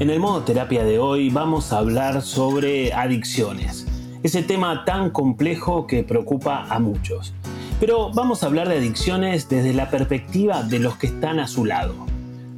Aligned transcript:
En 0.00 0.08
el 0.08 0.18
modo 0.18 0.44
terapia 0.44 0.82
de 0.82 0.98
hoy 0.98 1.28
vamos 1.28 1.74
a 1.74 1.78
hablar 1.78 2.22
sobre 2.22 2.94
adicciones, 2.94 3.86
ese 4.22 4.42
tema 4.42 4.86
tan 4.86 5.10
complejo 5.10 5.86
que 5.86 6.02
preocupa 6.04 6.64
a 6.70 6.78
muchos. 6.78 7.34
Pero 7.80 8.10
vamos 8.10 8.42
a 8.42 8.46
hablar 8.46 8.70
de 8.70 8.78
adicciones 8.78 9.50
desde 9.50 9.74
la 9.74 9.90
perspectiva 9.90 10.62
de 10.62 10.78
los 10.78 10.96
que 10.96 11.08
están 11.08 11.38
a 11.38 11.46
su 11.46 11.66
lado, 11.66 11.94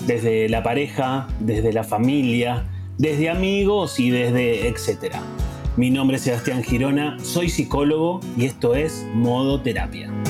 desde 0.07 0.49
la 0.49 0.63
pareja, 0.63 1.27
desde 1.41 1.73
la 1.73 1.83
familia, 1.83 2.65
desde 2.97 3.29
amigos 3.29 3.99
y 3.99 4.11
desde 4.11 4.69
etcétera. 4.69 5.21
Mi 5.77 5.91
nombre 5.91 6.19
es 6.19 6.23
Sebastián 6.23 6.63
Girona, 6.63 7.17
soy 7.25 7.49
psicólogo 7.49 8.21
y 8.37 8.45
esto 8.45 8.77
es 8.77 9.05
Modo 9.15 9.61
Terapia. 9.61 10.22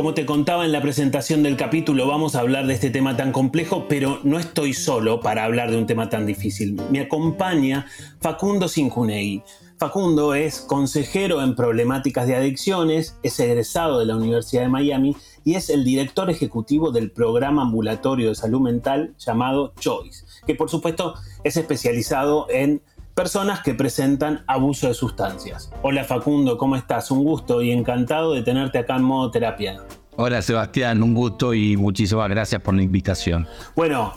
Como 0.00 0.14
te 0.14 0.24
contaba 0.24 0.64
en 0.64 0.72
la 0.72 0.80
presentación 0.80 1.42
del 1.42 1.58
capítulo, 1.58 2.06
vamos 2.06 2.34
a 2.34 2.40
hablar 2.40 2.66
de 2.66 2.72
este 2.72 2.88
tema 2.88 3.18
tan 3.18 3.32
complejo, 3.32 3.84
pero 3.86 4.18
no 4.22 4.38
estoy 4.38 4.72
solo 4.72 5.20
para 5.20 5.44
hablar 5.44 5.70
de 5.70 5.76
un 5.76 5.84
tema 5.84 6.08
tan 6.08 6.24
difícil. 6.24 6.80
Me 6.90 7.00
acompaña 7.00 7.84
Facundo 8.18 8.66
Sincunegui. 8.66 9.42
Facundo 9.76 10.32
es 10.32 10.62
consejero 10.62 11.42
en 11.42 11.54
problemáticas 11.54 12.26
de 12.26 12.34
adicciones, 12.34 13.18
es 13.22 13.38
egresado 13.40 13.98
de 13.98 14.06
la 14.06 14.16
Universidad 14.16 14.62
de 14.62 14.68
Miami 14.70 15.16
y 15.44 15.56
es 15.56 15.68
el 15.68 15.84
director 15.84 16.30
ejecutivo 16.30 16.92
del 16.92 17.10
programa 17.10 17.60
ambulatorio 17.60 18.30
de 18.30 18.34
salud 18.36 18.62
mental 18.62 19.12
llamado 19.18 19.74
Choice, 19.78 20.24
que 20.46 20.54
por 20.54 20.70
supuesto 20.70 21.12
es 21.44 21.58
especializado 21.58 22.46
en 22.48 22.80
personas 23.14 23.60
que 23.60 23.74
presentan 23.74 24.44
abuso 24.46 24.88
de 24.88 24.94
sustancias. 24.94 25.70
Hola 25.82 26.04
Facundo, 26.04 26.56
¿cómo 26.56 26.74
estás? 26.74 27.10
Un 27.10 27.22
gusto 27.22 27.60
y 27.60 27.70
encantado 27.70 28.32
de 28.32 28.40
tenerte 28.42 28.78
acá 28.78 28.96
en 28.96 29.02
modo 29.02 29.30
terapia. 29.30 29.82
Hola 30.16 30.42
Sebastián, 30.42 31.02
un 31.02 31.14
gusto 31.14 31.54
y 31.54 31.76
muchísimas 31.76 32.28
gracias 32.28 32.60
por 32.60 32.74
la 32.74 32.82
invitación. 32.82 33.46
Bueno, 33.76 34.14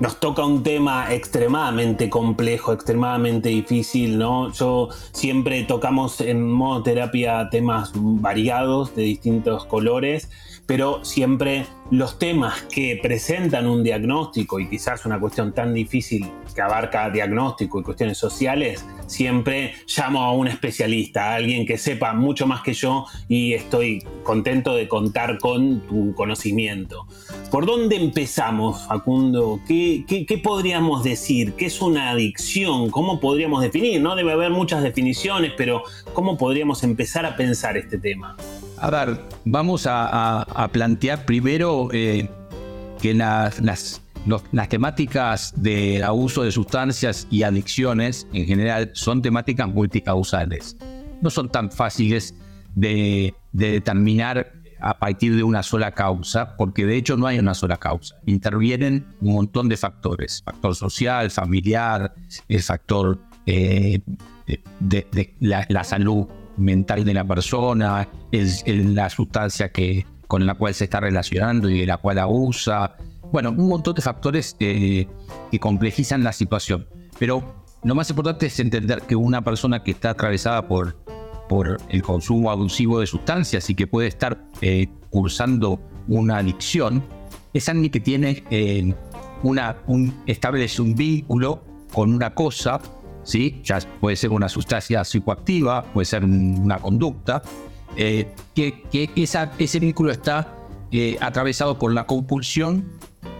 nos 0.00 0.18
toca 0.18 0.44
un 0.44 0.62
tema 0.62 1.12
extremadamente 1.12 2.08
complejo, 2.08 2.72
extremadamente 2.72 3.50
difícil, 3.50 4.18
¿no? 4.18 4.50
Yo 4.52 4.88
siempre 5.12 5.62
tocamos 5.64 6.22
en 6.22 6.50
modo 6.50 6.82
terapia 6.82 7.48
temas 7.50 7.92
variados, 7.94 8.94
de 8.96 9.02
distintos 9.02 9.66
colores, 9.66 10.30
pero 10.70 11.04
siempre 11.04 11.66
los 11.90 12.20
temas 12.20 12.62
que 12.72 12.96
presentan 13.02 13.66
un 13.66 13.82
diagnóstico 13.82 14.60
y 14.60 14.68
quizás 14.68 15.04
una 15.04 15.18
cuestión 15.18 15.52
tan 15.52 15.74
difícil 15.74 16.30
que 16.54 16.62
abarca 16.62 17.10
diagnóstico 17.10 17.80
y 17.80 17.82
cuestiones 17.82 18.18
sociales, 18.18 18.86
siempre 19.08 19.74
llamo 19.88 20.22
a 20.22 20.32
un 20.32 20.46
especialista, 20.46 21.32
a 21.32 21.34
alguien 21.34 21.66
que 21.66 21.76
sepa 21.76 22.12
mucho 22.12 22.46
más 22.46 22.62
que 22.62 22.72
yo 22.72 23.06
y 23.26 23.54
estoy 23.54 24.04
contento 24.22 24.76
de 24.76 24.86
contar 24.86 25.38
con 25.38 25.80
tu 25.88 26.14
conocimiento. 26.14 27.04
¿Por 27.50 27.66
dónde 27.66 27.96
empezamos, 27.96 28.86
Facundo? 28.86 29.58
¿Qué, 29.66 30.40
podríamos 30.40 31.02
decir? 31.02 31.54
¿Qué 31.54 31.66
es 31.66 31.82
una 31.82 32.10
adicción? 32.10 32.90
¿Cómo 32.90 33.18
podríamos 33.18 33.60
definir? 33.60 34.00
No 34.00 34.14
debe 34.14 34.30
haber 34.30 34.50
muchas 34.50 34.84
definiciones, 34.84 35.52
pero 35.56 35.82
¿cómo 36.12 36.38
podríamos 36.38 36.84
empezar 36.84 37.26
a 37.26 37.34
pensar 37.34 37.76
este 37.76 37.98
tema? 37.98 38.36
A 38.80 38.90
ver, 38.90 39.20
vamos 39.44 39.86
a, 39.86 40.68
plantear 40.72 41.26
primero 41.26 41.90
eh, 41.92 42.30
que 43.00 43.12
las, 43.12 44.00
temáticas 44.70 45.52
de 45.54 46.02
abuso 46.02 46.42
de 46.42 46.50
sustancias 46.50 47.26
y 47.30 47.42
adicciones 47.42 48.26
en 48.32 48.46
general 48.46 48.90
son 48.94 49.20
temáticas 49.20 49.68
multicausales. 49.68 50.78
No 51.20 51.28
son 51.28 51.50
tan 51.50 51.70
fáciles 51.70 52.34
de, 52.74 53.34
determinar 53.52 54.54
a 54.80 54.98
partir 54.98 55.36
de 55.36 55.42
una 55.42 55.62
sola 55.62 55.92
causa, 55.92 56.56
porque 56.56 56.86
de 56.86 56.96
hecho 56.96 57.18
no 57.18 57.26
hay 57.26 57.38
una 57.38 57.52
sola 57.52 57.76
causa. 57.76 58.16
Intervienen 58.24 59.06
un 59.20 59.34
montón 59.34 59.68
de 59.68 59.76
factores, 59.76 60.42
factor 60.42 60.74
social, 60.74 61.30
familiar, 61.30 62.14
el 62.48 62.62
factor 62.62 63.20
eh, 63.44 64.00
de, 64.80 65.34
la, 65.40 65.84
salud 65.84 66.26
mental 66.60 67.04
de 67.04 67.14
la 67.14 67.24
persona, 67.24 68.08
es, 68.30 68.64
la 68.66 69.10
sustancia 69.10 69.70
que, 69.70 70.06
con 70.28 70.46
la 70.46 70.54
cual 70.54 70.74
se 70.74 70.84
está 70.84 71.00
relacionando 71.00 71.68
y 71.68 71.80
de 71.80 71.86
la 71.86 71.96
cual 71.96 72.18
abusa. 72.18 72.96
Bueno, 73.32 73.50
un 73.50 73.68
montón 73.68 73.94
de 73.94 74.02
factores 74.02 74.54
que 74.58 75.08
complejizan 75.60 76.22
la 76.22 76.32
situación. 76.32 76.86
Pero 77.18 77.64
lo 77.82 77.94
más 77.94 78.10
importante 78.10 78.46
es 78.46 78.60
entender 78.60 79.02
que 79.02 79.16
una 79.16 79.42
persona 79.42 79.82
que 79.82 79.92
está 79.92 80.10
atravesada 80.10 80.68
por, 80.68 80.96
por 81.48 81.78
el 81.88 82.02
consumo 82.02 82.50
abusivo 82.50 83.00
de 83.00 83.06
sustancias 83.06 83.68
y 83.70 83.74
que 83.74 83.86
puede 83.86 84.08
estar 84.08 84.44
eh, 84.60 84.86
cursando 85.10 85.80
una 86.06 86.38
adicción, 86.38 87.02
es 87.52 87.68
alguien 87.68 87.90
que 87.90 88.00
tiene 88.00 88.44
eh, 88.50 88.94
una, 89.42 89.78
un, 89.86 90.14
establece 90.26 90.80
un 90.80 90.94
vínculo 90.94 91.64
con 91.92 92.14
una 92.14 92.34
cosa 92.34 92.80
¿sí? 93.30 93.60
Ya 93.64 93.78
puede 94.00 94.16
ser 94.16 94.30
una 94.30 94.48
sustancia 94.48 95.04
psicoactiva, 95.04 95.84
puede 95.84 96.04
ser 96.04 96.24
una 96.24 96.78
conducta, 96.78 97.42
eh, 97.96 98.28
que, 98.54 98.82
ese 99.16 99.78
vínculo 99.78 100.10
está 100.10 100.54
eh, 100.90 101.16
atravesado 101.20 101.78
por 101.78 101.92
la 101.92 102.06
compulsión, 102.06 102.84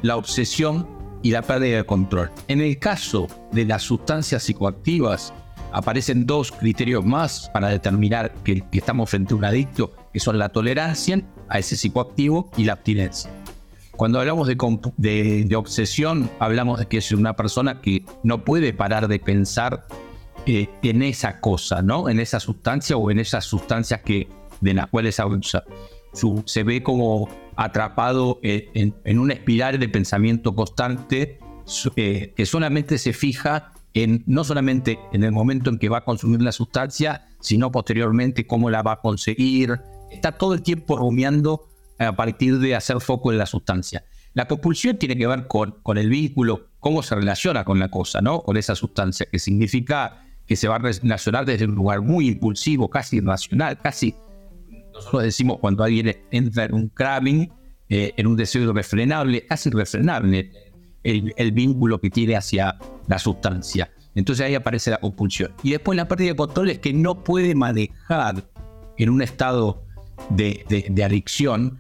la 0.03 0.17
obsesión 0.17 0.87
y 1.23 1.33
la 1.33 1.43
pérdida 1.43 1.78
de 1.78 1.84
control. 1.84 2.31
En 2.49 2.61
el 2.61 2.78
caso 2.78 3.27
de 3.53 3.65
las 3.65 3.83
sustancias 3.83 4.45
psicoactivas, 4.45 5.34
aparecen 5.73 6.27
dos 6.27 6.53
criterios 6.53 7.05
más 7.05 7.51
para 7.53 7.69
determinar 7.69 8.33
que, 8.45 8.62
que 8.71 8.78
estamos 8.78 9.11
frente 9.11 9.34
a 9.34 9.37
un 9.37 9.45
adicto, 9.45 9.93
que 10.12 10.21
son 10.21 10.39
la 10.39 10.49
tolerancia 10.49 11.21
a 11.49 11.59
ese 11.59 11.77
psicoactivo 11.77 12.51
y 12.57 12.65
la 12.65 12.75
abstinencia. 12.75 13.31
Cuando 14.00 14.19
hablamos 14.19 14.49
de, 14.49 15.55
obsesión, 15.55 16.31
hablamos 16.38 16.78
de 16.78 16.87
que 16.87 16.97
es 16.97 17.12
una 17.12 17.37
persona 17.37 17.83
que 17.83 18.06
no 18.22 18.47
puede 18.47 18.72
parar 18.72 19.09
de 19.09 19.19
pensar 19.19 19.84
eh, 20.47 20.71
en 20.83 21.03
esa 21.03 21.38
cosa, 21.38 21.83
¿no? 21.83 22.09
En 22.09 22.19
esa 22.19 22.41
sustancia 22.41 22.97
o 22.97 23.10
en 23.10 23.19
esas 23.19 23.44
sustancias 23.44 24.00
que, 24.00 24.31
de 24.62 24.72
las 24.72 24.87
cuales 24.87 25.21
abusa. 25.21 25.65
se 26.47 26.62
ve 26.62 26.83
como 26.83 27.28
atrapado 27.56 28.41
eh, 28.43 28.71
en, 28.72 29.19
una 29.19 29.34
espiral 29.34 29.78
de 29.78 29.91
pensamiento 29.91 30.55
constante 30.55 31.39
eh, 31.97 32.33
que 32.34 32.47
solamente 32.47 32.97
se 32.97 33.12
fija 33.12 33.75
en 33.93 34.25
no 34.27 34.44
solamente 34.44 34.99
en 35.12 35.25
el 35.25 35.33
momento 35.33 35.69
en 35.69 35.78
que 35.78 35.91
va 35.91 35.99
a 35.99 36.05
consumir 36.06 36.41
la 36.41 36.53
sustancia, 36.53 37.27
sino 37.39 37.71
posteriormente 37.71 38.47
cómo 38.47 38.71
la 38.71 38.81
va 38.81 38.93
a 38.93 39.00
conseguir. 39.03 39.78
Está 40.10 40.33
todo 40.33 40.55
el 40.55 40.62
tiempo 40.62 40.97
rumiando 40.97 41.70
a 42.06 42.16
partir 42.16 42.59
de 42.59 42.75
hacer 42.75 43.00
foco 43.00 43.31
en 43.31 43.38
la 43.38 43.47
sustancia. 43.47 44.05
La 44.33 44.47
compulsión 44.47 44.97
tiene 44.97 45.16
que 45.16 45.27
ver 45.27 45.47
con, 45.47 45.77
con 45.83 45.99
el 45.99 46.09
vínculo, 46.09 46.69
cómo 46.78 47.03
se 47.03 47.15
relaciona 47.15 47.65
con 47.65 47.78
la 47.78 47.91
cosa, 47.91 48.21
¿no? 48.21 48.43
Con 48.43 48.56
esa 48.56 48.75
sustancia, 48.75 49.27
que 49.31 49.38
significa 49.38 50.25
que 50.47 50.56
se 50.56 50.69
va 50.69 50.77
a 50.77 50.78
relacionar 50.78 51.44
desde 51.44 51.66
un 51.66 51.75
lugar 51.75 52.00
muy 52.00 52.28
impulsivo, 52.28 52.89
casi 52.89 53.19
irracional, 53.19 53.78
casi, 53.78 54.15
nosotros 54.93 55.25
decimos 55.25 55.59
cuando 55.59 55.84
alguien 55.84 56.16
entra 56.31 56.65
en 56.65 56.75
un 56.75 56.89
craving, 56.89 57.53
eh, 57.89 58.12
en 58.16 58.27
un 58.27 58.37
deseo 58.37 58.62
irrefrenable, 58.62 59.47
casi 59.47 59.69
irrefrenable 59.69 60.50
el, 61.03 61.53
vínculo 61.53 62.00
que 62.00 62.10
tiene 62.10 62.37
hacia 62.37 62.78
la 63.09 63.19
sustancia. 63.19 63.91
Entonces 64.15 64.47
ahí 64.47 64.55
aparece 64.55 64.91
la 64.91 64.99
compulsión. 64.99 65.53
Y 65.62 65.71
después 65.71 65.97
la 65.97 66.09
pérdida 66.09 66.31
de 66.31 66.37
control 66.37 66.71
es 66.71 66.78
que 66.78 66.93
no 66.93 67.22
puede 67.25 67.55
manejar 67.55 68.49
en 68.97 69.09
un 69.09 69.22
estado 69.22 69.84
de, 70.31 70.65
de 70.69 71.05
adicción 71.05 71.78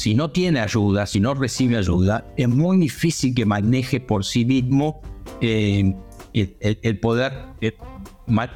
si 0.00 0.14
no 0.14 0.30
tiene 0.30 0.60
ayuda, 0.60 1.04
si 1.04 1.20
no 1.20 1.34
recibe 1.34 1.76
ayuda, 1.76 2.24
es 2.38 2.48
muy 2.48 2.78
difícil 2.78 3.34
que 3.34 3.44
maneje 3.44 4.00
por 4.00 4.24
sí 4.24 4.46
mismo 4.46 5.02
eh, 5.42 5.94
el, 6.32 6.98
poder 7.00 7.34
eh, 7.60 7.76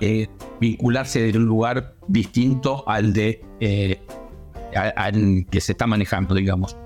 eh, 0.00 0.28
vincularse 0.58 1.20
de 1.20 1.36
un 1.36 1.44
lugar 1.44 1.96
distinto 2.08 2.88
al 2.88 3.12
de 3.12 3.44
que 3.60 5.60
se 5.60 5.72
está 5.72 5.86
manejando, 5.86 6.34
digamos. 6.34 6.78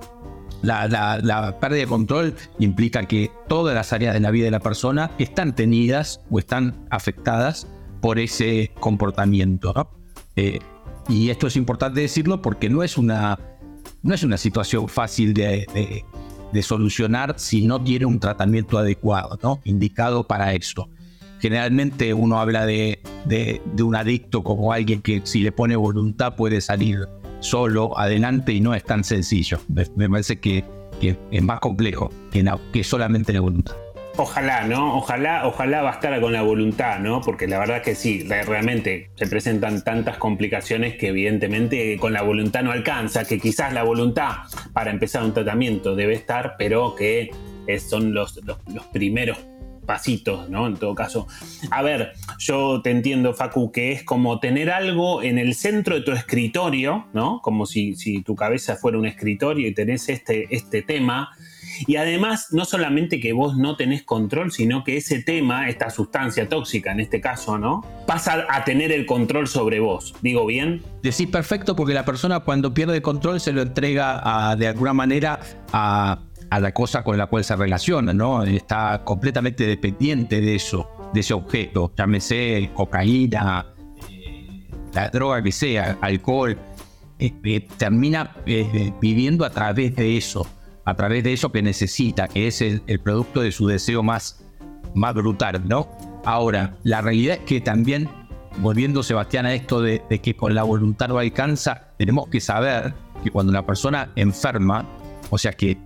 La, 0.63 1.55
pérdida 1.61 1.83
de 1.83 1.87
control 1.87 2.35
implica 2.59 3.07
que 3.07 3.31
todas 3.47 3.77
las 3.77 3.93
áreas 3.93 4.13
de 4.13 4.19
la 4.19 4.33
vida 4.33 4.47
de 4.47 4.51
la 4.51 4.59
persona 4.59 5.13
están 5.21 5.55
tenidas 5.55 6.21
o 6.33 6.41
están 6.41 6.85
afectadas 6.91 7.69
por 8.01 8.19
ese 8.19 8.73
comportamiento. 8.81 9.89
y 10.35 11.31
esto 11.31 11.47
es 11.47 11.55
importante 11.55 12.01
decirlo 12.01 12.43
porque 12.43 12.69
no 12.69 12.83
es 12.83 12.99
una 12.99 13.39
no 14.03 14.15
es 14.15 14.23
una 14.23 14.37
situación 14.37 14.89
fácil 14.89 15.35
de, 15.35 16.05
solucionar 16.63 17.35
si 17.39 17.67
no 17.67 17.83
tiene 17.83 18.07
un 18.07 18.19
tratamiento 18.19 18.79
adecuado, 18.79 19.39
¿no? 19.43 19.61
indicado 19.65 20.27
para 20.27 20.55
esto. 20.55 20.89
Generalmente 21.41 22.13
uno 22.15 22.41
habla 22.41 22.67
de, 22.67 23.01
un 23.81 23.95
adicto 23.95 24.43
como 24.43 24.73
alguien 24.73 25.03
que 25.03 25.23
si 25.25 25.41
le 25.41 25.53
pone 25.53 25.77
voluntad 25.77 26.35
puede 26.35 26.61
salir 26.61 27.07
solo 27.41 27.97
adelante 27.97 28.53
y 28.53 28.61
no 28.61 28.75
es 28.75 28.83
tan 28.85 29.05
sencillo. 29.05 29.61
Me, 29.69 30.09
parece 30.09 30.41
que, 30.41 30.65
es 31.01 31.43
más 31.43 31.61
complejo 31.61 32.11
que, 32.33 32.45
que 32.73 32.83
solamente 32.83 33.33
la 33.33 33.41
voluntad. 33.41 33.77
Ojalá, 34.21 34.65
¿no? 34.65 34.97
Ojalá, 34.97 35.47
ojalá 35.47 35.81
bastara 35.81 36.21
con 36.21 36.33
la 36.33 36.43
voluntad, 36.43 36.99
¿no? 36.99 37.21
Porque 37.21 37.47
la 37.47 37.57
verdad 37.61 37.83
que 37.83 37.95
sí, 37.95 38.25
realmente 38.25 39.13
se 39.15 39.29
presentan 39.29 39.85
tantas 39.85 40.17
complicaciones 40.17 40.97
que 40.97 41.09
evidentemente 41.09 41.97
con 41.99 42.13
la 42.13 42.23
voluntad 42.23 42.65
no 42.65 42.73
alcanza, 42.73 43.25
que 43.25 43.39
quizás 43.39 43.73
la 43.73 43.85
voluntad 43.85 44.39
para 44.73 44.91
empezar 44.91 45.23
un 45.23 45.33
tratamiento 45.33 45.95
debe 45.95 46.15
estar, 46.15 46.57
pero 46.59 46.97
que 46.97 47.31
son 47.79 48.13
los, 48.13 48.41
los, 48.45 48.87
primeros 48.87 49.39
pasitos, 49.87 50.51
¿no? 50.51 50.67
En 50.67 50.75
todo 50.75 50.97
caso. 50.97 51.29
A 51.71 51.83
ver, 51.83 52.15
yo 52.41 52.83
te 52.83 52.91
entiendo, 52.91 53.35
Facu, 53.35 53.71
que 53.71 53.93
es 53.93 54.03
como 54.03 54.41
tener 54.41 54.71
algo 54.71 55.23
en 55.23 55.39
el 55.39 55.55
centro 55.55 55.95
de 55.95 56.01
tu 56.01 56.11
escritorio, 56.11 57.07
¿no? 57.13 57.41
Como 57.41 57.67
si, 57.67 57.95
si 57.95 58.23
tu 58.23 58.35
cabeza 58.35 58.75
fuera 58.75 58.99
un 58.99 59.07
escritorio 59.07 59.69
y 59.69 59.75
tenés 59.75 60.09
este, 60.09 60.53
este 60.53 60.83
tema 60.83 61.31
y 61.87 61.97
además, 61.97 62.49
no 62.53 62.65
solamente 62.65 63.21
que 63.21 63.33
vos 63.33 63.57
no 63.57 63.77
tenés 63.77 64.03
control, 64.03 64.53
sino 64.53 64.85
que 64.85 64.97
ese 64.97 65.23
tema, 65.23 65.69
esta 65.69 65.91
sustancia 65.91 66.49
tóxica 66.49 66.93
en 66.93 67.01
este 67.01 67.21
caso, 67.21 67.59
¿no? 67.59 67.85
Pasa 68.07 68.47
a 68.49 68.65
tener 68.65 68.93
el 68.93 69.07
control 69.07 69.47
sobre 69.47 69.81
vos. 69.81 70.15
¿Digo 70.23 70.47
bien? 70.47 70.83
Decís 71.03 71.29
perfecto 71.29 71.77
porque 71.77 71.95
la 71.95 72.05
persona 72.05 72.41
cuando 72.41 72.73
pierde 72.75 73.03
control 73.03 73.41
se 73.41 73.53
lo 73.53 73.63
entrega 73.63 74.57
de 74.57 74.69
alguna 74.69 74.93
manera 74.93 75.41
a, 75.73 76.19
la 76.51 76.73
cosa 76.73 77.05
con 77.05 77.19
la 77.19 77.27
cual 77.27 77.45
se 77.45 77.55
relaciona, 77.57 78.13
¿no? 78.13 78.43
Está 78.43 79.03
completamente 79.05 79.67
dependiente 79.67 80.41
de 80.41 80.55
eso, 80.55 80.89
de 81.13 81.21
ese 81.21 81.35
objeto, 81.35 81.93
llámese 81.97 82.71
cocaína, 82.75 83.67
eh, 84.11 84.67
la 84.95 85.11
droga 85.11 85.43
que 85.43 85.53
sea, 85.53 85.99
alcohol, 86.01 86.59
eh, 87.19 87.33
eh, 87.45 87.69
termina 87.77 88.35
viviendo 89.01 89.45
a 89.45 89.51
través 89.51 89.95
de 89.95 90.17
eso 90.17 90.47
a 90.89 90.95
través 90.95 91.23
de 91.23 91.35
eso 91.35 91.53
que 91.53 91.61
necesita, 91.61 92.29
que 92.29 92.47
es 92.47 92.63
el, 92.63 92.81
producto 93.01 93.43
de 93.43 93.53
su 93.53 93.67
deseo 93.67 94.03
más, 94.03 94.43
más 94.95 95.13
brutal, 95.13 95.69
¿no? 95.69 95.87
Ahora, 96.25 96.79
la 96.83 97.03
realidad 97.03 97.37
es 97.37 97.45
que 97.45 97.61
también, 97.61 98.09
volviendo 98.63 99.03
Sebastián 99.03 99.45
a 99.45 99.53
esto 99.53 99.83
de, 99.83 100.01
que 100.23 100.35
con 100.35 100.55
la 100.55 100.63
voluntad 100.63 101.09
no 101.09 101.19
alcanza, 101.19 101.89
tenemos 101.99 102.29
que 102.29 102.41
saber 102.41 102.95
que 103.23 103.31
cuando 103.31 103.51
una 103.51 103.67
persona 103.67 104.11
enferma, 104.17 104.87
o 105.29 105.37
sea, 105.37 105.53
que, 105.53 105.77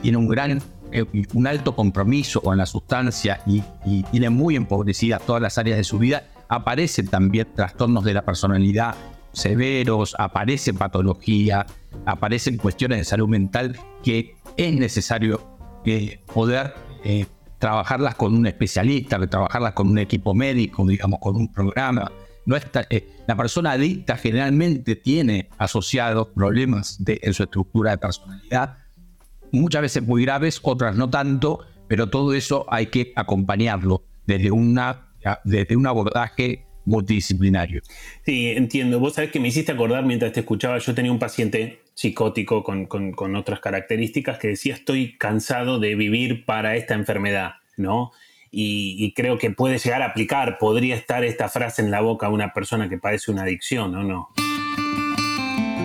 tiene 0.00 0.16
un 0.16 0.28
gran, 0.28 0.62
eh, 0.90 1.04
un 1.34 1.46
alto 1.46 1.76
compromiso 1.76 2.40
con 2.40 2.56
la 2.56 2.64
sustancia 2.64 3.42
y, 3.46 3.62
y 3.84 4.04
tiene 4.04 4.30
muy 4.30 4.56
empobrecidas 4.56 5.20
todas 5.26 5.42
las 5.42 5.58
áreas 5.58 5.76
de 5.76 5.84
su 5.84 5.98
vida, 5.98 6.24
aparecen 6.48 7.08
también 7.08 7.46
trastornos 7.54 8.04
de 8.04 8.14
la 8.14 8.22
personalidad 8.22 8.94
severos, 9.32 10.14
aparece 10.18 10.74
patología, 10.74 11.66
aparecen 12.04 12.56
cuestiones 12.56 12.98
de 12.98 13.04
salud 13.04 13.28
mental 13.28 13.78
que 14.02 14.36
es 14.56 14.74
necesario 14.74 15.56
eh, 15.84 16.20
poder 16.32 16.74
eh, 17.04 17.26
trabajarlas 17.58 18.14
con 18.14 18.34
un 18.34 18.46
especialista, 18.46 19.18
trabajarlas 19.26 19.72
con 19.72 19.88
un 19.88 19.98
equipo 19.98 20.34
médico, 20.34 20.86
digamos, 20.86 21.20
con 21.20 21.36
un 21.36 21.52
programa. 21.52 22.10
No 22.46 22.56
eh, 22.56 23.08
la 23.26 23.36
persona 23.36 23.72
adicta 23.72 24.16
generalmente 24.16 24.96
tiene 24.96 25.48
asociados 25.58 26.28
problemas 26.28 26.98
en 27.06 27.34
su 27.34 27.42
estructura 27.42 27.92
de 27.92 27.98
personalidad, 27.98 28.78
muchas 29.52 29.82
veces 29.82 30.02
muy 30.02 30.22
graves, 30.24 30.58
otras 30.62 30.96
no 30.96 31.10
tanto, 31.10 31.60
pero 31.86 32.08
todo 32.08 32.32
eso 32.34 32.66
hay 32.68 32.86
que 32.86 33.12
acompañarlo 33.14 34.04
desde, 34.26 34.50
una, 34.50 35.12
desde 35.44 35.76
un 35.76 35.86
abordaje 35.86 36.66
multidisciplinario. 36.84 37.82
Sí, 38.24 38.48
entiendo. 38.48 38.98
Vos 38.98 39.14
sabés 39.14 39.30
que 39.30 39.40
me 39.40 39.48
hiciste 39.48 39.72
acordar 39.72 40.04
mientras 40.04 40.32
te 40.32 40.40
escuchaba, 40.40 40.78
yo 40.78 40.94
tenía 40.94 41.12
un 41.12 41.18
paciente 41.18 41.80
psicótico 41.94 42.64
con, 42.64 43.36
otras 43.36 43.60
características 43.60 44.38
que 44.38 44.48
decía 44.48 44.74
estoy 44.74 45.16
cansado 45.18 45.78
de 45.78 45.94
vivir 45.94 46.44
para 46.44 46.76
esta 46.76 46.94
enfermedad, 46.94 47.54
¿no? 47.76 48.12
Y, 48.52 49.12
creo 49.14 49.38
que 49.38 49.50
puede 49.50 49.78
llegar 49.78 50.02
a 50.02 50.06
aplicar, 50.06 50.58
podría 50.58 50.96
estar 50.96 51.22
esta 51.22 51.48
frase 51.48 51.82
en 51.82 51.90
la 51.92 52.00
boca 52.00 52.26
de 52.26 52.32
una 52.32 52.52
persona 52.52 52.88
que 52.88 52.98
padece 52.98 53.30
una 53.30 53.42
adicción, 53.42 53.94
¿o 53.94 54.02
no? 54.02 54.28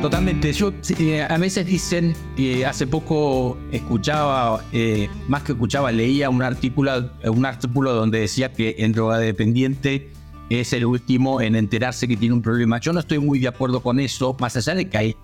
Totalmente. 0.02 0.52
Yo 0.54 0.72
eh, 1.00 1.22
a 1.22 1.38
veces 1.38 1.66
dicen, 1.66 2.16
eh, 2.38 2.66
hace 2.66 2.88
poco 2.88 3.58
escuchaba, 3.72 4.64
eh, 4.72 5.10
más 5.28 5.44
que 5.44 5.52
escuchaba, 5.52 5.92
leía 5.92 6.30
un 6.30 6.42
artículo, 6.42 7.12
un 7.24 7.46
artículo 7.46 7.94
donde 7.94 8.20
decía 8.20 8.52
que 8.52 8.76
en 8.80 8.94
drogadependiente 8.94 10.10
es 10.50 10.74
el 10.74 10.86
último 10.86 11.42
en 11.42 11.56
enterarse 11.56 12.08
que 12.08 12.18
tiene 12.18 12.36
un 12.36 12.42
problema. 12.42 12.80
Yo 12.80 12.94
no 12.94 13.00
estoy 13.00 13.20
muy 13.20 13.40
de 13.40 13.48
acuerdo 13.48 13.82
con 13.82 14.00
eso, 14.00 14.36
más 14.40 14.56
allá 14.56 14.76
de 14.76 14.90
que 14.90 14.98
hay 14.98 15.16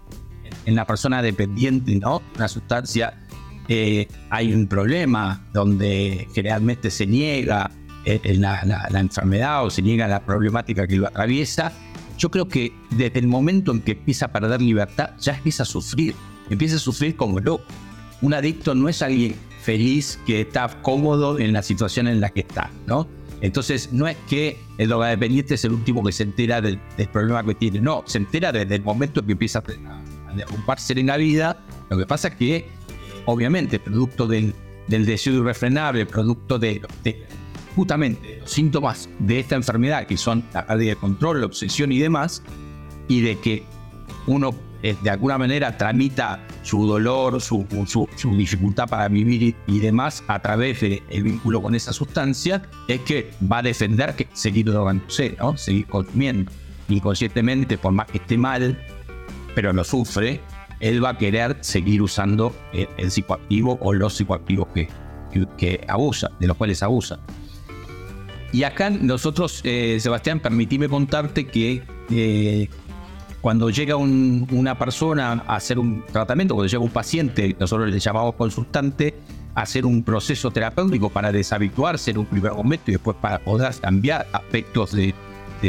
en 0.66 0.76
la 0.76 0.86
persona 0.86 1.22
dependiente, 1.22 1.96
¿no? 1.96 2.22
Una 2.36 2.48
sustancia, 2.48 3.14
eh, 3.68 4.08
hay 4.30 4.54
un 4.54 4.68
problema 4.68 5.48
donde 5.54 6.28
generalmente 6.34 6.92
se 6.92 7.06
niega 7.06 7.72
eh, 8.06 8.36
la, 8.38 8.64
la, 8.66 9.00
enfermedad 9.00 9.66
o 9.66 9.70
se 9.70 9.82
niega 9.82 10.08
la 10.08 10.26
problemática 10.26 10.88
que 10.88 10.98
lo 10.98 11.08
atraviesa. 11.08 11.72
Yo 12.18 12.30
creo 12.30 12.48
que 12.48 12.74
desde 12.92 13.20
el 13.20 13.28
momento 13.28 13.72
en 13.72 13.82
que 13.82 13.94
empieza 13.94 14.26
a 14.26 14.32
perder 14.32 14.62
libertad, 14.62 15.12
ya 15.20 15.36
empieza 15.36 15.64
a 15.64 15.66
sufrir, 15.66 16.16
empieza 16.50 16.76
a 16.76 16.80
sufrir 16.80 17.16
como 17.16 17.40
loco. 17.40 17.64
Un 18.22 18.34
adicto 18.34 18.76
no 18.76 18.90
es 18.90 19.02
alguien 19.02 19.36
feliz 19.62 20.20
que 20.26 20.42
está 20.42 20.68
cómodo 20.82 21.40
en 21.40 21.54
la 21.54 21.64
situación 21.64 22.08
en 22.08 22.22
la 22.22 22.30
que 22.30 22.42
está, 22.42 22.70
¿no? 22.88 23.08
Entonces, 23.42 23.92
no 23.92 24.08
es 24.08 24.18
que 24.30 24.60
el 24.78 24.90
drogadependiente 24.90 25.56
es 25.56 25.66
el 25.66 25.72
último 25.72 26.04
que 26.04 26.12
se 26.12 26.24
entera 26.24 26.62
del, 26.62 26.80
problema 27.12 27.44
que 27.44 27.56
tiene, 27.56 27.82
no, 27.82 28.04
se 28.06 28.20
entera 28.20 28.52
desde 28.52 28.76
el 28.76 28.84
momento 28.84 29.20
en 29.20 29.26
que 29.26 29.32
empieza 29.34 29.60
a, 29.60 30.34
derrumbarse 30.36 30.94
en 30.94 31.08
la 31.08 31.18
vida. 31.18 31.64
Lo 31.90 31.98
que 31.98 32.06
pasa 32.06 32.30
es 32.30 32.36
que, 32.36 32.70
obviamente, 33.26 33.80
producto 33.80 34.28
del, 34.28 34.54
deseo 34.88 35.34
irrefrenable, 35.34 36.06
producto 36.06 36.60
de, 36.60 36.82
justamente 37.76 38.38
los 38.42 38.52
síntomas 38.52 39.10
de 39.20 39.40
esta 39.40 39.56
enfermedad, 39.56 40.06
que 40.06 40.18
son 40.18 40.44
la 40.54 40.68
pérdida 40.68 40.92
de 40.92 40.96
control, 40.98 41.40
la 41.40 41.48
obsesión 41.48 41.92
y 41.92 41.98
demás, 41.98 42.44
y 43.08 43.22
de 43.22 43.40
que 43.40 43.64
uno 44.28 44.52
eh, 44.84 44.96
de 45.04 45.10
alguna 45.12 45.38
manera 45.38 45.78
tramita 45.78 46.40
su 46.64 46.88
dolor, 46.88 47.40
su, 47.40 47.68
dificultad 48.36 48.88
para 48.88 49.08
vivir 49.08 49.56
y, 49.68 49.80
demás 49.80 50.24
a 50.28 50.40
través 50.40 50.82
del 50.82 51.24
vínculo 51.24 51.62
con 51.62 51.76
esa 51.76 51.94
sustancia, 51.94 52.64
es 52.88 53.02
que 53.02 53.30
va 53.52 53.60
a 53.60 53.62
defender 53.62 54.16
que 54.16 54.28
seguir 54.34 54.66
drogándose, 54.66 55.36
¿no? 55.40 55.56
seguir 55.56 55.86
consumiendo. 55.86 56.52
Inconscientemente, 56.90 57.78
por 57.78 57.92
más 57.92 58.08
que 58.08 58.18
esté 58.18 58.38
mal, 58.38 58.78
pero 59.54 59.72
lo 59.72 59.84
sufre, 59.84 60.42
él 60.80 61.04
va 61.04 61.10
a 61.10 61.18
querer 61.18 61.58
seguir 61.62 62.02
usando 62.02 62.56
el, 62.74 63.12
psicoactivo 63.12 63.78
o 63.82 63.94
los 63.94 64.16
psicoactivos 64.16 64.68
que, 64.70 64.90
que, 65.58 65.86
abusa, 65.88 66.32
de 66.40 66.48
los 66.48 66.58
cuales 66.58 66.82
abusa. 66.82 67.20
Y 68.52 68.64
acá 68.64 68.90
nosotros, 68.90 69.62
eh, 69.64 69.98
Sebastián, 70.02 70.40
permitime 70.40 70.90
contarte 70.90 71.48
que 71.48 71.84
eh, 72.10 72.68
cuando 73.42 73.72
llega 73.72 73.96
una 73.96 74.78
persona 74.78 75.44
a 75.48 75.56
hacer 75.56 75.80
un 75.80 76.04
tratamiento, 76.06 76.54
cuando 76.54 76.70
llega 76.70 76.84
un 76.84 76.92
paciente, 76.92 77.56
nosotros 77.60 77.89
le 77.89 78.00
llamamos 78.00 78.36
consultante, 78.36 79.15
a 79.56 79.63
hacer 79.63 79.86
un 79.86 80.04
proceso 80.04 80.51
terapéutico 80.51 81.10
para 81.10 81.32
deshabituarse 81.32 82.12
en 82.12 82.20
un 82.20 82.25
primer 82.25 82.54
momento 82.54 82.86
y 82.88 82.94
después 82.94 83.18
para 83.20 83.39
poder 83.39 83.74
cambiar 83.82 84.27
aspectos 84.32 84.92
de, 84.94 85.13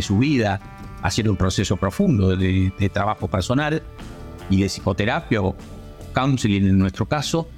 su 0.03 0.19
vida, 0.19 0.61
hacer 1.03 1.29
un 1.29 1.37
proceso 1.37 1.77
profundo 1.77 2.37
de, 2.37 2.91
trabajo 2.93 3.27
personal 3.27 3.83
y 4.51 4.61
de 4.61 4.69
psicoterapia 4.69 5.43
o 5.43 5.57
counseling 6.13 6.67
en 6.67 6.79
nuestro 6.79 7.07
caso, 7.07 7.49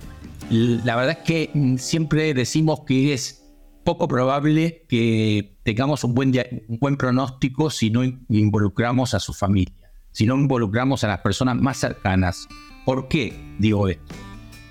la 0.48 0.96
verdad 0.96 1.18
es 1.18 1.24
que 1.24 1.76
siempre 1.76 2.34
decimos 2.34 2.82
que 2.86 3.12
es 3.12 3.42
poco 3.82 4.08
probable 4.08 4.86
que 4.88 5.58
tengamos 5.64 6.04
un 6.04 6.14
buen, 6.14 6.32
un 6.68 6.78
buen 6.78 6.96
pronóstico 6.96 7.68
si 7.68 7.90
no 7.90 8.02
involucramos 8.28 9.12
a 9.12 9.20
su 9.20 9.34
familia 9.34 9.83
si 10.14 10.26
no 10.26 10.36
involucramos 10.36 11.02
a 11.02 11.08
las 11.08 11.18
personas 11.18 11.56
más 11.60 11.76
cercanas. 11.76 12.48
¿Por 12.86 13.08
qué 13.08 13.34
digo 13.58 13.88
esto? 13.88 14.14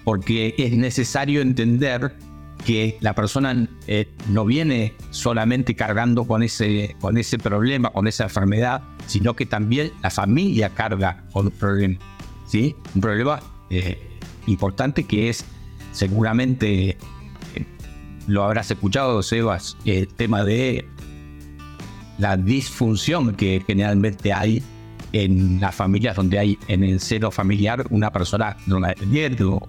Porque 0.06 0.56
es 0.58 0.72
necesario 0.72 1.42
entender 1.42 2.16
que 2.66 2.98
la 3.02 3.14
persona 3.14 3.68
eh, 3.88 4.10
no 4.30 4.46
viene 4.46 4.94
solamente 5.10 5.76
cargando 5.76 6.24
con 6.26 6.44
ese, 6.44 6.96
con 7.02 7.18
ese 7.18 7.38
problema, 7.38 7.92
con 7.92 8.08
esa 8.08 8.24
enfermedad, 8.24 8.84
sino 9.06 9.36
que 9.36 9.46
también 9.46 9.92
la 10.02 10.10
familia 10.10 10.70
carga 10.70 11.26
con 11.34 11.48
un 11.48 11.52
problema. 11.52 12.00
¿sí? 12.48 12.74
Un 12.96 13.02
problema 13.02 13.42
eh, 13.70 13.98
importante 14.48 15.04
que 15.04 15.28
es 15.28 15.44
seguramente, 15.92 16.92
eh, 16.92 16.98
lo 18.28 18.46
habrás 18.46 18.72
escuchado, 18.72 19.22
Sebas, 19.22 19.76
el 19.84 20.08
tema 20.08 20.46
de 20.46 20.88
la 22.18 22.38
disfunción 22.38 23.36
que 23.36 23.62
generalmente 23.68 24.32
hay 24.32 24.64
en 25.14 25.62
las 25.62 25.74
familias 25.74 26.16
donde 26.16 26.40
hay 26.40 26.60
en 26.68 26.84
el 26.84 27.00
seno 27.00 27.32
familiar 27.32 27.86
una 27.92 28.12
persona 28.12 28.58
no 28.66 28.80
dependiente 28.80 29.44
o, 29.44 29.62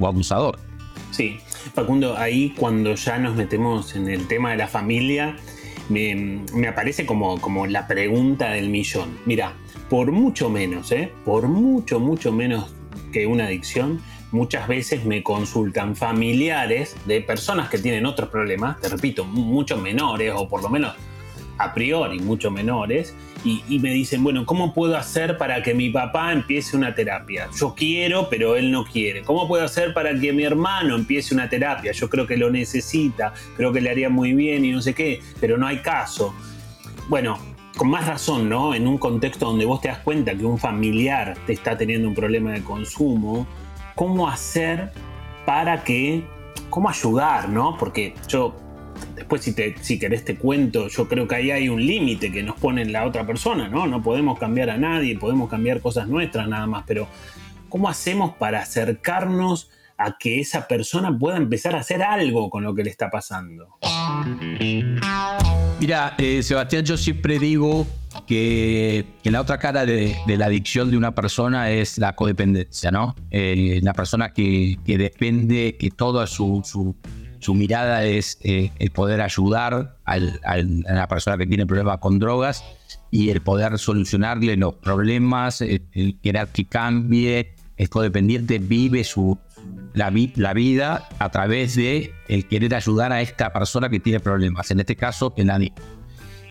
abusador. 0.00 0.58
Sí, 1.10 1.38
Facundo, 1.74 2.16
ahí 2.16 2.54
cuando 2.56 2.94
ya 2.94 3.18
nos 3.18 3.36
metemos 3.36 3.94
en 3.94 4.08
el 4.08 4.26
tema 4.28 4.52
de 4.52 4.56
la 4.56 4.68
familia, 4.68 5.36
me, 5.90 6.68
aparece 6.68 7.04
como, 7.04 7.40
como 7.40 7.66
la 7.66 7.86
pregunta 7.86 8.50
del 8.50 8.70
millón. 8.70 9.18
Mira, 9.26 9.52
por 9.90 10.12
mucho 10.12 10.48
menos, 10.48 10.90
¿eh? 10.92 11.12
por 11.24 11.48
mucho, 11.48 12.00
mucho 12.00 12.32
menos 12.32 12.72
que 13.12 13.26
una 13.26 13.44
adicción, 13.46 14.00
muchas 14.30 14.68
veces 14.68 15.04
me 15.04 15.22
consultan 15.22 15.96
familiares 15.96 16.96
de 17.06 17.20
personas 17.20 17.68
que 17.68 17.78
tienen 17.78 18.06
otros 18.06 18.30
problemas, 18.30 18.80
te 18.80 18.88
repito, 18.88 19.24
muchos 19.24 19.82
menores 19.82 20.32
o 20.34 20.48
por 20.48 20.62
lo 20.62 20.70
menos 20.70 20.94
a 21.60 21.74
priori 21.74 22.18
mucho 22.20 22.50
menores, 22.50 23.14
y, 23.42 23.78
me 23.78 23.90
dicen, 23.90 24.22
bueno, 24.22 24.44
¿cómo 24.44 24.74
puedo 24.74 24.96
hacer 24.96 25.38
para 25.38 25.62
que 25.62 25.72
mi 25.72 25.88
papá 25.88 26.32
empiece 26.32 26.76
una 26.76 26.94
terapia? 26.94 27.48
Yo 27.58 27.74
quiero, 27.74 28.28
pero 28.28 28.54
él 28.56 28.70
no 28.70 28.84
quiere. 28.84 29.22
¿Cómo 29.22 29.48
puedo 29.48 29.64
hacer 29.64 29.94
para 29.94 30.18
que 30.18 30.32
mi 30.32 30.42
hermano 30.42 30.94
empiece 30.94 31.34
una 31.34 31.48
terapia? 31.48 31.92
Yo 31.92 32.10
creo 32.10 32.26
que 32.26 32.36
lo 32.36 32.50
necesita, 32.50 33.32
creo 33.56 33.72
que 33.72 33.80
le 33.80 33.90
haría 33.90 34.10
muy 34.10 34.34
bien 34.34 34.64
y 34.64 34.72
no 34.72 34.82
sé 34.82 34.94
qué, 34.94 35.22
pero 35.40 35.56
no 35.56 35.66
hay 35.66 35.78
caso. 35.78 36.34
Bueno, 37.08 37.38
con 37.78 37.88
más 37.88 38.06
razón, 38.06 38.48
¿no? 38.48 38.74
En 38.74 38.86
un 38.86 38.98
contexto 38.98 39.46
donde 39.46 39.64
vos 39.64 39.80
te 39.80 39.88
das 39.88 40.00
cuenta 40.00 40.34
que 40.34 40.44
un 40.44 40.58
familiar 40.58 41.38
te 41.46 41.54
está 41.54 41.78
teniendo 41.78 42.08
un 42.08 42.14
problema 42.14 42.52
de 42.52 42.62
consumo, 42.62 43.46
¿cómo 43.94 44.28
hacer 44.28 44.92
para 45.46 45.82
que, 45.82 46.24
cómo 46.68 46.90
ayudar, 46.90 47.48
¿no? 47.48 47.78
Porque 47.78 48.14
yo 48.28 48.54
después 49.14 49.42
si, 49.42 49.52
te, 49.52 49.74
querés 49.98 50.24
te 50.24 50.36
cuento, 50.36 50.88
yo 50.88 51.08
creo 51.08 51.28
que 51.28 51.34
ahí 51.34 51.50
hay 51.50 51.68
un 51.68 51.84
límite 51.84 52.32
que 52.32 52.42
nos 52.42 52.58
pone 52.58 52.84
la 52.84 53.06
otra 53.06 53.26
persona, 53.26 53.68
¿no? 53.68 53.86
No 53.86 54.02
podemos 54.02 54.38
cambiar 54.38 54.70
a 54.70 54.76
nadie, 54.76 55.16
podemos 55.18 55.48
cambiar 55.48 55.80
cosas 55.80 56.08
nuestras 56.08 56.48
nada 56.48 56.66
más, 56.66 56.84
pero 56.86 57.08
¿cómo 57.68 57.88
hacemos 57.88 58.34
para 58.36 58.60
acercarnos 58.60 59.70
a 59.96 60.16
que 60.18 60.40
esa 60.40 60.66
persona 60.66 61.16
pueda 61.16 61.36
empezar 61.36 61.76
a 61.76 61.80
hacer 61.80 62.02
algo 62.02 62.48
con 62.48 62.64
lo 62.64 62.74
que 62.74 62.82
le 62.82 62.90
está 62.90 63.10
pasando? 63.10 63.76
Mira, 65.78 66.14
eh, 66.18 66.42
Sebastián, 66.42 66.84
yo 66.84 66.96
siempre 66.96 67.38
digo 67.38 67.86
que, 68.26 69.04
la 69.24 69.40
otra 69.40 69.58
cara 69.58 69.86
de, 69.86 70.16
la 70.26 70.46
adicción 70.46 70.90
de 70.90 70.96
una 70.96 71.14
persona 71.14 71.70
es 71.70 71.98
la 71.98 72.16
codependencia, 72.16 72.90
¿no? 72.90 73.14
Eh, 73.30 73.80
la 73.82 73.92
persona 73.92 74.32
que, 74.32 74.78
depende, 74.86 75.76
que 75.78 75.90
toda 75.90 76.26
su 76.26 76.62
su 76.64 76.96
mirada 77.48 78.04
es 78.04 78.38
eh, 78.42 78.70
el 78.78 78.90
poder 78.90 79.20
ayudar 79.20 79.96
a 80.04 80.18
la 80.18 81.08
persona 81.08 81.38
que 81.38 81.46
tiene 81.46 81.66
problemas 81.66 81.98
con 81.98 82.18
drogas 82.18 82.64
y 83.10 83.30
el 83.30 83.40
poder 83.40 83.78
solucionarle 83.78 84.56
los 84.56 84.74
problemas, 84.74 85.60
el, 85.60 86.18
querer 86.22 86.48
que 86.48 86.66
cambie. 86.66 87.54
Es 87.76 87.88
codependiente, 87.88 88.58
vive 88.58 89.04
su, 89.04 89.38
la, 89.94 90.12
la, 90.36 90.52
vida 90.52 91.08
a 91.18 91.30
través 91.30 91.76
de 91.76 92.12
el 92.28 92.46
querer 92.46 92.74
ayudar 92.74 93.10
a 93.10 93.22
esta 93.22 93.52
persona 93.54 93.88
que 93.88 93.98
tiene 93.98 94.20
problemas, 94.20 94.70
en 94.70 94.80
este 94.80 94.96
caso 94.96 95.32
el 95.38 95.48
adicto. 95.48 95.82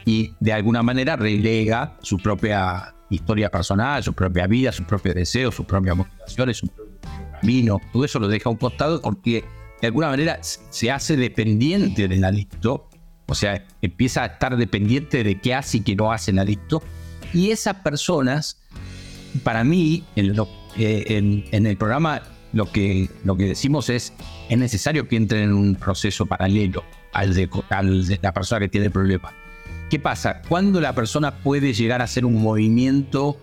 Y 0.05 0.34
de 0.39 0.53
alguna 0.53 0.81
manera 0.81 1.15
relega 1.17 1.98
su 2.01 2.17
propia 2.17 2.96
historia 3.12 3.50
personal, 3.50 4.03
su 4.03 4.13
propia 4.13 4.48
vida, 4.48 4.72
sus 4.72 4.88
propios 4.88 5.13
deseos, 5.13 5.53
sus 5.53 5.67
propias 5.67 5.98
motivaciones, 5.98 6.58
su 6.58 6.67
propio 6.67 7.00
camino. 7.39 7.81
Todo 7.93 8.05
eso 8.05 8.19
lo 8.19 8.27
deja 8.27 8.50
a 8.50 8.51
un 8.51 8.58
costado 8.58 9.00
porque 9.01 9.43
de 9.81 9.88
alguna 9.88 10.09
manera 10.09 10.39
se 10.41 10.91
hace 10.91 11.15
dependiente 11.15 12.07
del 12.07 12.24
adicto, 12.24 12.89
o 13.27 13.36
sea, 13.36 13.65
empieza 13.81 14.24
a 14.24 14.25
estar 14.27 14.57
dependiente 14.57 15.24
de 15.24 15.39
qué 15.39 15.53
hace 15.53 15.77
y 15.77 15.81
qué 15.81 15.95
no 15.95 16.12
hace 16.12 16.31
el 16.31 16.39
adicto, 16.39 16.81
y 17.33 17.51
esas 17.51 17.75
personas, 17.75 18.59
para 19.43 19.63
mí, 19.63 20.03
en, 20.15 20.36
eh, 20.77 21.41
el 21.51 21.77
programa 21.77 22.24
lo 22.53 22.71
que, 22.71 23.09
lo 23.24 23.38
que 23.38 23.45
decimos 23.45 23.89
es, 23.89 24.13
es 24.50 24.57
necesario 24.57 25.07
que 25.07 25.15
entren 25.15 25.43
en 25.43 25.53
un 25.53 25.75
proceso 25.75 26.25
paralelo 26.25 26.83
al 27.12 27.33
de, 27.33 27.50
la 28.21 28.33
persona 28.33 28.59
que 28.59 28.69
tiene 28.69 28.88
el 28.88 28.91
problema. 28.91 29.31
¿Qué 29.89 30.00
pasa? 30.00 30.41
Cuando 30.48 30.81
la 30.81 30.93
persona 30.93 31.38
puede 31.38 31.74
llegar 31.74 32.01
a 32.01 32.05
hacer 32.05 32.25
un 32.25 32.41
movimiento 32.41 33.38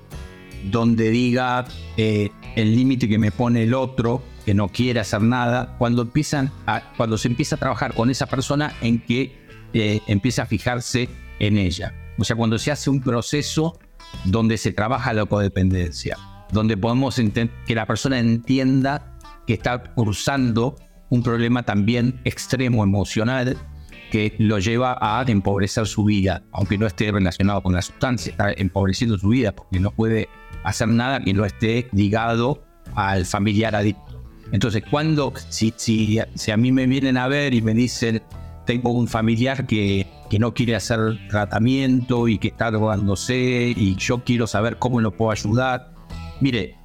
donde 0.70 1.10
diga 1.10 1.64
eh, 1.96 2.30
el 2.56 2.74
límite 2.74 3.08
que 3.08 3.18
me 3.18 3.30
pone 3.30 3.64
el 3.64 3.74
otro 3.74 4.22
que 4.46 4.54
no 4.54 4.68
quiere 4.68 5.00
hacer 5.00 5.20
nada, 5.22 5.74
cuando, 5.76 6.02
empiezan 6.02 6.52
a, 6.66 6.80
cuando 6.96 7.18
se 7.18 7.26
empieza 7.26 7.56
a 7.56 7.58
trabajar 7.58 7.94
con 7.94 8.10
esa 8.10 8.26
persona 8.26 8.72
en 8.80 9.00
que 9.00 9.36
eh, 9.74 10.00
empieza 10.06 10.44
a 10.44 10.46
fijarse 10.46 11.08
en 11.40 11.58
ella. 11.58 11.92
O 12.16 12.22
sea, 12.22 12.36
cuando 12.36 12.56
se 12.56 12.70
hace 12.70 12.88
un 12.88 13.00
proceso 13.00 13.78
donde 14.24 14.56
se 14.56 14.70
trabaja 14.70 15.12
la 15.12 15.26
codependencia, 15.26 16.16
donde 16.52 16.76
podemos 16.76 17.20
que 17.66 17.74
la 17.74 17.86
persona 17.86 18.20
entienda 18.20 19.18
que 19.48 19.54
está 19.54 19.82
cursando 19.82 20.76
un 21.10 21.24
problema 21.24 21.64
también 21.64 22.20
extremo 22.24 22.84
emocional 22.84 23.58
que 24.12 24.36
lo 24.38 24.60
lleva 24.60 24.96
a 25.00 25.24
empobrecer 25.26 25.88
su 25.88 26.04
vida, 26.04 26.44
aunque 26.52 26.78
no 26.78 26.86
esté 26.86 27.10
relacionado 27.10 27.64
con 27.64 27.72
la 27.72 27.82
sustancia, 27.82 28.30
está 28.30 28.52
empobreciendo 28.52 29.18
su 29.18 29.28
vida 29.28 29.50
porque 29.50 29.80
no 29.80 29.90
puede 29.90 30.28
hacer 30.62 30.86
nada 30.86 31.18
que 31.20 31.34
no 31.34 31.44
esté 31.44 31.88
ligado 31.92 32.62
al 32.94 33.26
familiar 33.26 33.74
adicto. 33.74 34.05
Entonces, 34.52 34.82
cuando, 34.90 35.32
si, 35.48 35.72
si, 35.76 36.20
si 36.34 36.50
a 36.50 36.56
mí 36.56 36.72
me 36.72 36.86
vienen 36.86 37.16
a 37.16 37.28
ver 37.28 37.54
y 37.54 37.62
me 37.62 37.74
dicen, 37.74 38.22
tengo 38.64 38.90
un 38.90 39.08
familiar 39.08 39.66
que, 39.66 40.06
que 40.30 40.38
no 40.38 40.54
quiere 40.54 40.76
hacer 40.76 40.98
tratamiento 41.28 42.28
y 42.28 42.38
que 42.38 42.48
está 42.48 42.70
drogándose 42.70 43.74
y 43.76 43.96
yo 43.96 44.24
quiero 44.24 44.46
saber 44.46 44.78
cómo 44.78 45.00
lo 45.00 45.16
puedo 45.16 45.30
ayudar, 45.30 45.92
mire, 46.40 46.76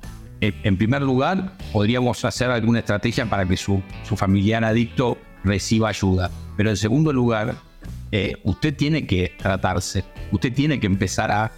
en 0.41 0.75
primer 0.77 1.03
lugar, 1.03 1.56
podríamos 1.72 2.25
hacer 2.25 2.50
alguna 2.50 2.80
estrategia 2.80 3.27
para 3.27 3.46
que 3.46 3.58
su, 3.58 3.82
su 4.03 4.18
familiar 4.18 4.63
adicto 4.63 5.18
reciba 5.44 5.89
ayuda. 5.89 6.32
Pero 6.58 6.72
en 6.72 6.77
segundo 6.77 7.13
lugar, 7.13 7.56
eh, 8.12 8.34
usted 8.44 8.75
tiene 8.75 9.06
que 9.06 9.34
tratarse, 9.38 10.03
usted 10.32 10.51
tiene 10.53 10.80
que 10.80 10.88
empezar 10.88 11.32
a 11.32 11.51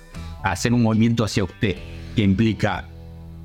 hacer 0.43 0.73
un 0.73 0.83
movimiento 0.83 1.23
hacia 1.23 1.45
usted, 1.45 1.77
que 2.15 2.23
implica 2.23 2.89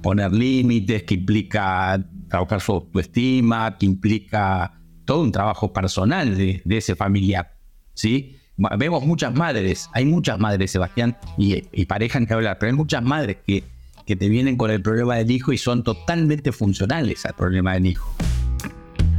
poner 0.08 0.32
límites, 0.32 1.02
que 1.02 1.16
implica 1.16 2.02
trabajar 2.30 2.62
su 2.62 2.72
autoestima, 2.72 3.76
que 3.76 3.84
implica 3.84 4.80
todo 5.04 5.20
un 5.20 5.30
trabajo 5.30 5.70
personal 5.70 6.34
de, 6.34 6.62
ese 6.66 6.96
familiar. 6.96 7.58
¿sí? 7.92 8.38
Vemos 8.78 9.04
muchas 9.04 9.34
madres, 9.34 9.90
hay 9.92 10.06
muchas 10.06 10.38
madres, 10.38 10.70
Sebastián, 10.70 11.14
y, 11.36 11.62
y 11.72 11.84
pareja 11.84 12.24
que 12.24 12.32
hablar, 12.32 12.56
pero 12.58 12.70
hay 12.70 12.76
muchas 12.78 13.02
madres 13.02 13.36
que, 13.46 13.64
que 14.06 14.16
te 14.16 14.30
vienen 14.30 14.56
con 14.56 14.70
el 14.70 14.80
problema 14.80 15.16
del 15.16 15.30
hijo 15.30 15.52
y 15.52 15.58
son 15.58 15.84
totalmente 15.84 16.52
funcionales 16.52 17.26
al 17.26 17.34
problema 17.34 17.74
del 17.74 17.88
hijo. 17.88 18.10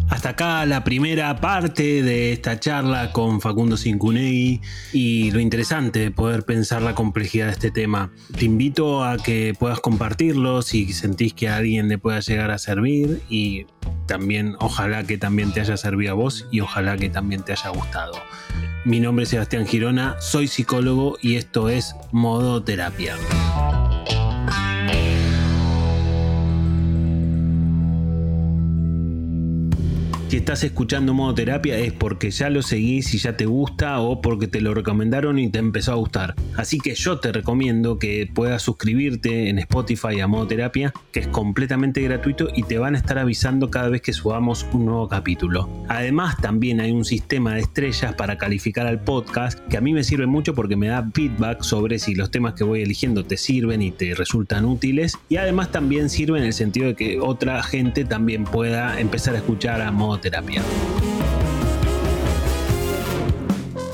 Hasta 0.10 0.30
acá 0.30 0.66
la 0.66 0.84
primera 0.84 1.40
parte 1.40 2.02
de 2.02 2.34
esta 2.34 2.60
charla 2.60 3.12
con 3.12 3.42
Facundo 3.42 3.78
Cincunegui 3.78 4.60
y 4.92 5.32
lo 5.32 5.40
interesante 5.40 6.00
de 6.00 6.12
poder 6.12 6.44
pensar 6.44 6.82
la 6.82 6.96
complejidad 6.96 7.46
de 7.46 7.52
este 7.52 7.72
tema. 7.72 8.12
Te 8.38 8.46
invito 8.46 9.04
a 9.04 9.18
que 9.18 9.54
puedas 9.58 9.80
compartirlo 9.80 10.64
si 10.64 10.92
sentís 10.94 11.34
que 11.34 11.48
a 11.48 11.58
alguien 11.58 11.88
le 11.90 12.00
pueda 12.00 12.20
llegar 12.22 12.50
a 12.50 12.58
servir 12.58 13.22
y 13.30 13.68
también 14.08 14.56
ojalá 14.60 15.04
que 15.04 15.20
también 15.20 15.54
te 15.54 15.62
haya 15.62 15.78
servido 15.78 16.12
a 16.12 16.16
vos 16.16 16.48
y 16.52 16.62
ojalá 16.62 16.98
que 16.98 17.10
también 17.10 17.44
te 17.44 17.52
haya 17.52 17.70
gustado. 17.70 18.14
Mi 18.86 19.00
nombre 19.00 19.24
es 19.24 19.30
Sebastián 19.30 19.68
Girona, 19.68 20.16
soy 20.20 20.48
psicólogo 20.48 21.18
y 21.22 21.36
esto 21.36 21.70
es 21.70 21.96
Modo 22.12 22.64
Terapia. 22.64 23.16
Si 30.30 30.38
estás 30.38 30.64
escuchando 30.64 31.16
modo 31.16 31.34
terapia 31.34 31.80
es 31.80 31.92
porque 31.92 32.30
ya 32.30 32.52
lo 32.52 32.62
seguís 32.62 33.16
y 33.16 33.18
ya 33.18 33.36
te 33.36 33.48
gusta 33.48 34.00
o 34.00 34.22
porque 34.22 34.46
te 34.46 34.62
lo 34.62 34.76
recomendaron 34.76 35.40
y 35.40 35.50
te 35.50 35.58
empezó 35.58 35.92
a 35.92 35.96
gustar. 35.96 36.36
Así 36.56 36.78
que 36.78 36.94
yo 36.94 37.20
te 37.20 37.32
recomiendo 37.32 37.98
que 37.98 38.30
puedas 38.32 38.62
suscribirte 38.62 39.50
en 39.50 39.58
Spotify 39.58 40.20
a 40.20 40.28
modo 40.28 40.46
terapia, 40.46 40.94
que 41.12 41.22
es 41.22 41.28
completamente 41.28 42.04
gratuito 42.04 42.50
y 42.56 42.62
te 42.62 42.78
van 42.78 42.94
a 42.94 43.00
estar 43.00 43.18
avisando 43.18 43.72
cada 43.72 43.90
vez 43.90 44.04
que 44.04 44.14
subamos 44.14 44.68
un 44.72 44.86
nuevo 44.86 45.08
capítulo. 45.08 45.68
Además 45.88 46.38
también 46.38 46.80
hay 46.80 46.92
un 46.92 47.06
sistema 47.06 47.56
de 47.56 47.62
estrellas 47.62 48.14
para 48.14 48.38
calificar 48.38 48.86
al 48.86 49.02
podcast 49.02 49.58
que 49.68 49.78
a 49.78 49.82
mí 49.82 49.94
me 49.94 50.04
sirve 50.04 50.28
mucho 50.28 50.54
porque 50.54 50.76
me 50.76 50.90
da 50.90 51.10
feedback 51.12 51.64
sobre 51.64 51.98
si 51.98 52.14
los 52.14 52.30
temas 52.30 52.54
que 52.54 52.64
voy 52.64 52.84
eligiendo 52.84 53.26
te 53.26 53.36
sirven 53.36 53.82
y 53.82 53.90
te 53.90 54.14
resultan 54.14 54.66
útiles 54.66 55.18
y 55.28 55.38
además 55.38 55.72
también 55.72 56.08
sirve 56.08 56.38
en 56.38 56.46
el 56.46 56.54
sentido 56.54 56.86
de 56.86 56.94
que 56.94 57.20
otra 57.20 57.64
gente 57.64 58.06
también 58.06 58.44
pueda 58.44 59.00
empezar 59.00 59.34
a 59.34 59.40
escuchar 59.40 59.82
a 59.82 59.90
modo 59.90 60.19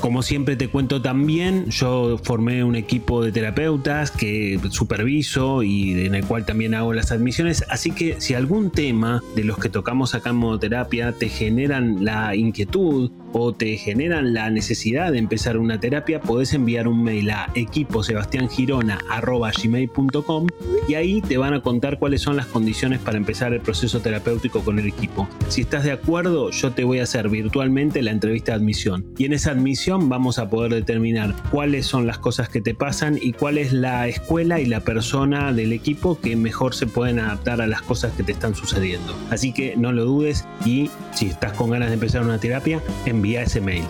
Como 0.06 0.22
siempre 0.22 0.54
te 0.54 0.68
cuento 0.68 1.02
también, 1.02 1.68
yo 1.68 2.16
formé 2.22 2.62
un 2.62 2.76
equipo 2.76 3.24
de 3.24 3.32
terapeutas 3.32 4.12
que 4.12 4.60
superviso 4.70 5.64
y 5.64 6.06
en 6.06 6.14
el 6.14 6.24
cual 6.24 6.46
también 6.46 6.74
hago 6.74 6.92
las 6.92 7.10
admisiones, 7.10 7.64
así 7.70 7.90
que 7.90 8.20
si 8.20 8.34
algún 8.34 8.70
tema 8.70 9.20
de 9.34 9.42
los 9.42 9.58
que 9.58 9.68
tocamos 9.68 10.14
acá 10.14 10.30
en 10.30 10.36
modoterapia 10.36 11.10
te 11.10 11.28
generan 11.28 12.04
la 12.04 12.36
inquietud 12.36 13.10
o 13.32 13.52
te 13.52 13.76
generan 13.76 14.34
la 14.34 14.50
necesidad 14.50 15.12
de 15.12 15.18
empezar 15.18 15.58
una 15.58 15.80
terapia, 15.80 16.20
podés 16.20 16.54
enviar 16.54 16.88
un 16.88 17.02
mail 17.02 17.30
a 17.30 17.50
equiposebastiangirona.gmail.com 17.54 20.46
y 20.88 20.94
ahí 20.94 21.20
te 21.20 21.36
van 21.36 21.54
a 21.54 21.62
contar 21.62 21.98
cuáles 21.98 22.22
son 22.22 22.36
las 22.36 22.46
condiciones 22.46 23.00
para 23.00 23.16
empezar 23.16 23.52
el 23.52 23.60
proceso 23.60 24.00
terapéutico 24.00 24.60
con 24.60 24.78
el 24.78 24.86
equipo. 24.86 25.28
Si 25.48 25.62
estás 25.62 25.84
de 25.84 25.92
acuerdo, 25.92 26.50
yo 26.50 26.72
te 26.72 26.84
voy 26.84 27.00
a 27.00 27.04
hacer 27.04 27.28
virtualmente 27.28 28.02
la 28.02 28.10
entrevista 28.10 28.52
de 28.52 28.58
admisión 28.58 29.06
y 29.18 29.24
en 29.24 29.32
esa 29.32 29.50
admisión 29.50 30.08
vamos 30.08 30.38
a 30.38 30.48
poder 30.48 30.72
determinar 30.72 31.34
cuáles 31.50 31.86
son 31.86 32.06
las 32.06 32.18
cosas 32.18 32.48
que 32.48 32.60
te 32.60 32.74
pasan 32.74 33.18
y 33.20 33.32
cuál 33.32 33.58
es 33.58 33.72
la 33.72 34.06
escuela 34.08 34.60
y 34.60 34.66
la 34.66 34.80
persona 34.80 35.52
del 35.52 35.72
equipo 35.72 36.20
que 36.20 36.36
mejor 36.36 36.74
se 36.74 36.86
pueden 36.86 37.18
adaptar 37.18 37.60
a 37.60 37.66
las 37.66 37.82
cosas 37.82 38.12
que 38.12 38.22
te 38.22 38.32
están 38.32 38.54
sucediendo. 38.54 39.16
Así 39.30 39.52
que 39.52 39.76
no 39.76 39.92
lo 39.92 40.04
dudes 40.04 40.44
y 40.64 40.90
si 41.14 41.26
estás 41.26 41.52
con 41.52 41.70
ganas 41.70 41.88
de 41.88 41.94
empezar 41.94 42.22
una 42.22 42.38
terapia, 42.38 42.80
envía 43.16 43.42
ese 43.42 43.60
mail. 43.60 43.84